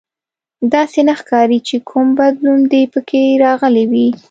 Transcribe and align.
داسې 0.73 0.99
نه 1.07 1.13
ښکاري 1.19 1.59
چې 1.67 1.75
کوم 1.89 2.07
بدلون 2.19 2.59
دې 2.71 2.83
پکې 2.93 3.21
راغلی 3.43 3.83
وي 3.91 4.07